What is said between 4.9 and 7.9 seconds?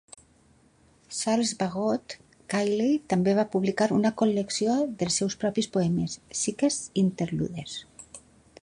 dels seus propis poemes, "Psyche's Interludes".